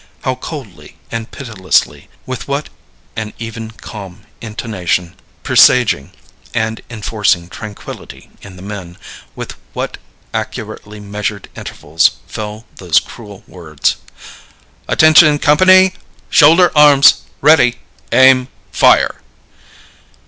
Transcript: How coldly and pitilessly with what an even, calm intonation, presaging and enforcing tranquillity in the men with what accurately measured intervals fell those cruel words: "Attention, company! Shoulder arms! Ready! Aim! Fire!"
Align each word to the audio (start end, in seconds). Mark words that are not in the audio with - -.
How 0.23 0.33
coldly 0.33 0.97
and 1.11 1.29
pitilessly 1.29 2.09
with 2.25 2.47
what 2.47 2.69
an 3.15 3.33
even, 3.37 3.69
calm 3.69 4.23
intonation, 4.41 5.13
presaging 5.43 6.11
and 6.55 6.81
enforcing 6.89 7.49
tranquillity 7.49 8.31
in 8.41 8.55
the 8.55 8.63
men 8.63 8.97
with 9.35 9.51
what 9.73 9.99
accurately 10.33 10.99
measured 10.99 11.49
intervals 11.55 12.17
fell 12.25 12.65
those 12.77 12.99
cruel 12.99 13.43
words: 13.47 13.97
"Attention, 14.87 15.37
company! 15.37 15.93
Shoulder 16.31 16.71
arms! 16.75 17.21
Ready! 17.39 17.77
Aim! 18.11 18.47
Fire!" 18.71 19.21